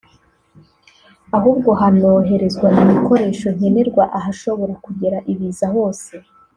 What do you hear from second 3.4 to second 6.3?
nkenerwa ahashobora kugera ibiza hose